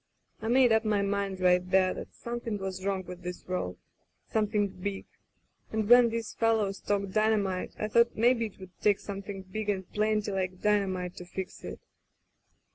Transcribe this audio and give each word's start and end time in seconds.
I 0.41 0.47
made 0.47 0.71
up 0.71 0.83
my 0.83 1.03
mind 1.03 1.39
right 1.41 1.61
there 1.69 1.93
that 1.93 2.15
some 2.15 2.39
thing 2.39 2.57
was 2.57 2.83
wrong 2.83 3.03
with 3.03 3.21
this 3.21 3.45
world— 3.47 3.77
^something 4.33 4.81
big, 4.81 5.05
and 5.71 5.87
when 5.87 6.09
these 6.09 6.33
fellows 6.33 6.79
talked 6.81 7.11
dynamite, 7.11 7.75
I 7.77 7.87
thought 7.87 8.15
maybe 8.17 8.47
it 8.47 8.59
would 8.59 8.71
take 8.81 8.97
something 8.99 9.43
big 9.43 9.69
and 9.69 9.87
plen^ 9.93 10.27
like 10.33 10.59
dynamite 10.59 11.17
to 11.17 11.25
fix 11.25 11.63
it. 11.63 11.79